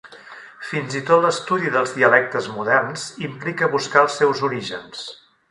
Fins 0.69 0.95
i 0.99 1.01
tot 1.09 1.21
l'estudi 1.25 1.73
dels 1.75 1.93
dialectes 1.97 2.47
moderns 2.55 3.05
implica 3.29 3.71
buscar 3.77 4.03
els 4.07 4.19
seus 4.23 4.43
orígens. 4.51 5.07